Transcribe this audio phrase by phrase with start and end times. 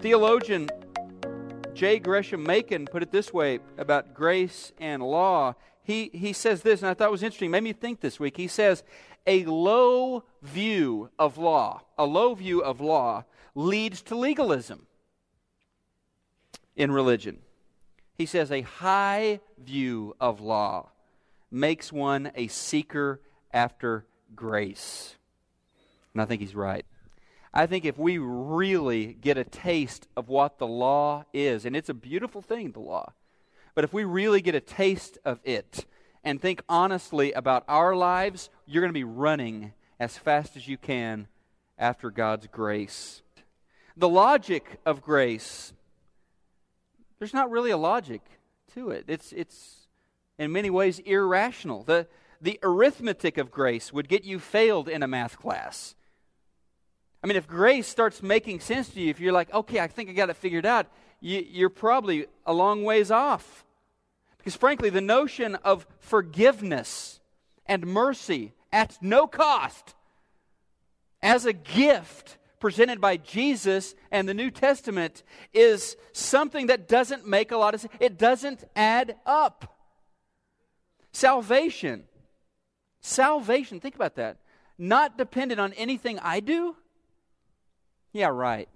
[0.00, 0.68] Theologian
[1.74, 1.98] J.
[1.98, 5.54] Gresham Machen put it this way about grace and law.
[5.82, 8.36] He, he says this, and I thought it was interesting, made me think this week.
[8.36, 8.82] He says,
[9.26, 13.24] a low view of law, a low view of law
[13.54, 14.86] leads to legalism
[16.76, 17.38] in religion.
[18.14, 20.90] He says a high view of law
[21.50, 23.20] makes one a seeker
[23.52, 25.16] after grace.
[26.12, 26.86] And I think he's right.
[27.56, 31.88] I think if we really get a taste of what the law is, and it's
[31.88, 33.14] a beautiful thing, the law,
[33.74, 35.86] but if we really get a taste of it
[36.22, 40.76] and think honestly about our lives, you're going to be running as fast as you
[40.76, 41.28] can
[41.78, 43.22] after God's grace.
[43.96, 45.72] The logic of grace,
[47.18, 48.20] there's not really a logic
[48.74, 49.06] to it.
[49.08, 49.86] It's, it's
[50.38, 51.84] in many ways irrational.
[51.84, 52.06] The,
[52.38, 55.94] the arithmetic of grace would get you failed in a math class.
[57.26, 60.08] I mean, if grace starts making sense to you, if you're like, okay, I think
[60.08, 60.86] I got it figured out,
[61.20, 63.64] you, you're probably a long ways off.
[64.38, 67.18] Because frankly, the notion of forgiveness
[67.66, 69.96] and mercy at no cost
[71.20, 77.50] as a gift presented by Jesus and the New Testament is something that doesn't make
[77.50, 77.92] a lot of sense.
[77.98, 79.76] It doesn't add up.
[81.10, 82.04] Salvation,
[83.00, 84.36] salvation, think about that,
[84.78, 86.76] not dependent on anything I do.
[88.16, 88.68] Yeah, right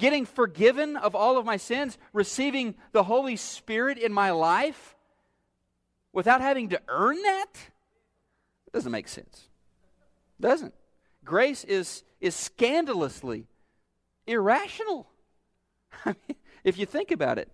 [0.00, 4.96] getting forgiven of all of my sins, receiving the Holy Spirit in my life
[6.12, 7.52] without having to earn that?
[8.66, 9.48] It doesn't make sense.
[10.38, 10.74] It doesn't.
[11.24, 13.46] Grace is, is scandalously
[14.26, 15.06] irrational.
[16.04, 17.48] I mean, if you think about it,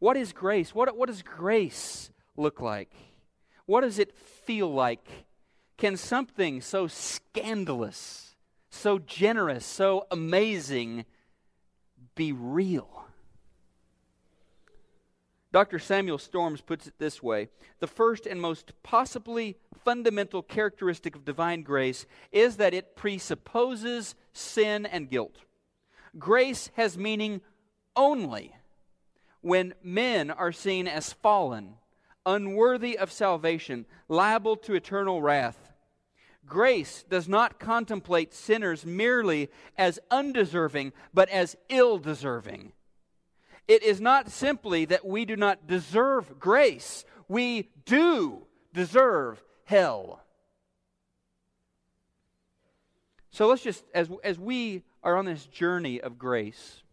[0.00, 0.74] what is grace?
[0.74, 2.92] What, what does grace look like?
[3.66, 5.06] What does it feel like?
[5.78, 8.33] Can something so scandalous
[8.74, 11.04] so generous, so amazing,
[12.14, 13.04] be real.
[15.52, 15.78] Dr.
[15.78, 17.48] Samuel Storms puts it this way
[17.78, 24.84] The first and most possibly fundamental characteristic of divine grace is that it presupposes sin
[24.84, 25.36] and guilt.
[26.18, 27.40] Grace has meaning
[27.94, 28.54] only
[29.42, 31.74] when men are seen as fallen,
[32.26, 35.63] unworthy of salvation, liable to eternal wrath.
[36.46, 42.72] Grace does not contemplate sinners merely as undeserving, but as ill deserving.
[43.66, 50.20] It is not simply that we do not deserve grace, we do deserve hell.
[53.30, 56.83] So let's just, as, as we are on this journey of grace,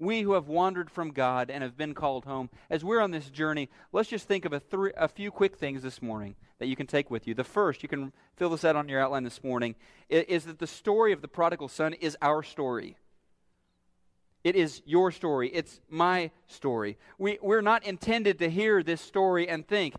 [0.00, 3.28] we who have wandered from God and have been called home, as we're on this
[3.28, 6.74] journey, let's just think of a, th- a few quick things this morning that you
[6.74, 7.34] can take with you.
[7.34, 9.74] The first, you can fill this out on your outline this morning,
[10.08, 12.96] is that the story of the prodigal son is our story.
[14.42, 15.50] It is your story.
[15.50, 16.96] It's my story.
[17.18, 19.94] We, we're not intended to hear this story and think,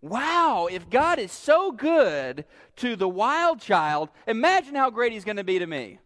[0.00, 2.46] wow, if God is so good
[2.76, 5.98] to the wild child, imagine how great he's going to be to me.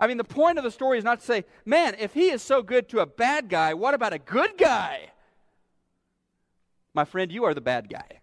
[0.00, 2.42] I mean, the point of the story is not to say, man, if he is
[2.42, 5.10] so good to a bad guy, what about a good guy?
[6.94, 8.20] My friend, you are the bad guy.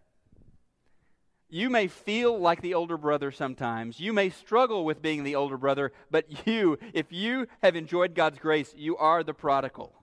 [1.49, 3.99] You may feel like the older brother sometimes.
[3.99, 8.39] You may struggle with being the older brother, but you, if you have enjoyed God's
[8.39, 9.93] grace, you are the prodigal.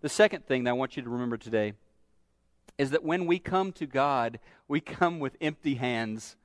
[0.00, 1.74] The second thing that I want you to remember today
[2.78, 6.36] is that when we come to God, we come with empty hands.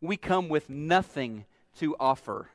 [0.00, 1.46] We come with nothing
[1.78, 2.50] to offer.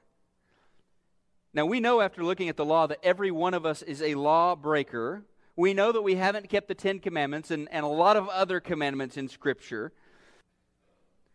[1.53, 4.16] Now, we know after looking at the law that every one of us is a
[4.16, 5.23] lawbreaker.
[5.57, 8.62] We know that we haven't kept the Ten Commandments and, and a lot of other
[8.62, 9.91] commandments in Scripture.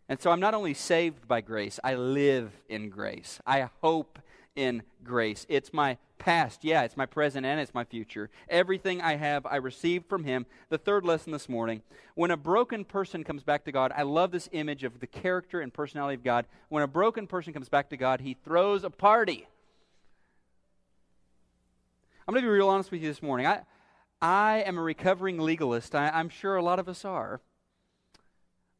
[0.08, 3.40] And so I'm not only saved by grace, I live in grace.
[3.46, 4.18] I hope
[4.54, 5.44] in grace.
[5.50, 8.30] It's my past, yeah, it's my present, and it's my future.
[8.48, 10.46] Everything I have, I received from Him.
[10.70, 11.82] The third lesson this morning
[12.14, 15.60] when a broken person comes back to God, I love this image of the character
[15.60, 16.46] and personality of God.
[16.70, 19.46] When a broken person comes back to God, He throws a party.
[22.26, 23.46] I'm going to be real honest with you this morning.
[23.46, 23.60] I,
[24.20, 25.94] I am a recovering legalist.
[25.94, 27.40] I, I'm sure a lot of us are.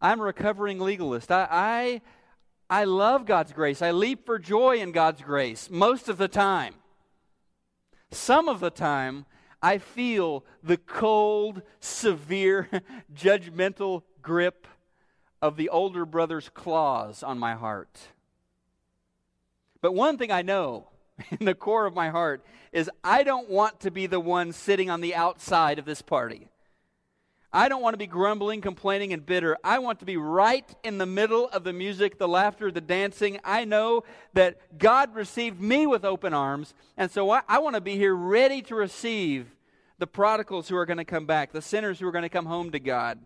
[0.00, 1.30] I'm a recovering legalist.
[1.30, 1.46] I,
[2.68, 3.82] I, I love God's grace.
[3.82, 6.74] I leap for joy in God's grace most of the time.
[8.10, 9.26] Some of the time,
[9.62, 12.68] I feel the cold, severe,
[13.14, 14.66] judgmental grip
[15.40, 18.08] of the older brother's claws on my heart.
[19.80, 20.88] But one thing I know
[21.40, 24.90] in the core of my heart is I don't want to be the one sitting
[24.90, 26.48] on the outside of this party.
[27.52, 29.56] I don't want to be grumbling, complaining, and bitter.
[29.64, 33.38] I want to be right in the middle of the music, the laughter, the dancing.
[33.44, 34.04] I know
[34.34, 38.14] that God received me with open arms, and so I, I want to be here
[38.14, 39.46] ready to receive
[39.98, 42.46] the prodigals who are going to come back, the sinners who are going to come
[42.46, 43.20] home to God.